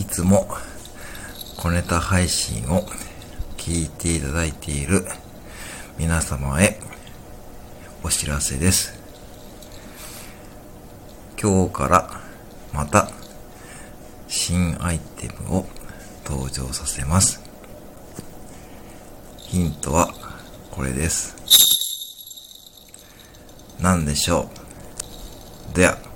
[0.00, 0.48] いつも
[1.58, 2.86] 小ネタ配信を
[3.58, 5.04] 聞いていただいている
[5.98, 6.80] 皆様へ
[8.02, 8.98] お知らせです。
[11.38, 12.10] 今日から
[12.72, 13.10] また
[14.26, 15.66] 新アイテムを
[16.24, 17.42] 登場させます。
[19.36, 20.14] ヒントは
[20.70, 21.36] これです。
[23.78, 24.48] 何でしょ
[25.70, 25.76] う？
[25.76, 26.09] では。